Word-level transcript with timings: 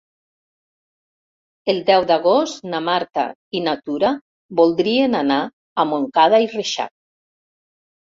El 1.73 1.81
deu 1.89 2.05
d'agost 2.11 2.65
na 2.71 2.79
Marta 2.85 3.25
i 3.59 3.61
na 3.65 3.75
Tura 3.89 4.11
voldrien 4.61 5.19
anar 5.19 5.37
a 5.45 5.87
Montcada 5.91 6.41
i 6.47 6.51
Reixac. 6.55 6.91